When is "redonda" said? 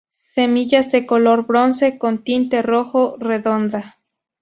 3.19-3.99